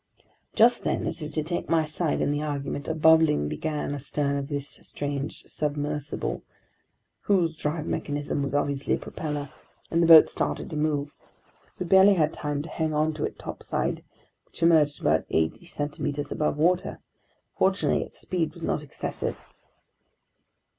[0.55, 4.35] Just then, as if to take my side in the argument, a bubbling began astern
[4.35, 11.11] of this strange submersible—whose drive mechanism was obviously a propeller—and the boat started to move.
[11.77, 14.03] We barely had time to hang on to its topside,
[14.47, 16.97] which emerged about eighty centimeters above water.
[17.55, 19.37] Fortunately its speed was not excessive.